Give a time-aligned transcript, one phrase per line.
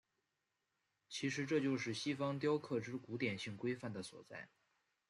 [1.09, 4.49] 其实这就是西方雕刻之古典性规范的所在。